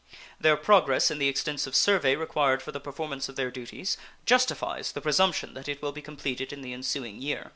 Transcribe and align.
Their 0.39 0.57
progress 0.57 1.11
in 1.11 1.19
the 1.19 1.27
extensive 1.27 1.75
survey 1.75 2.15
required 2.15 2.63
for 2.63 2.71
the 2.71 2.79
performance 2.79 3.29
of 3.29 3.35
their 3.35 3.51
duties 3.51 3.97
justifies 4.25 4.93
the 4.93 4.99
presumption 4.99 5.53
that 5.53 5.69
it 5.69 5.79
will 5.79 5.91
be 5.91 6.01
completed 6.01 6.51
in 6.51 6.63
the 6.63 6.73
ensuing 6.73 7.21
year. 7.21 7.49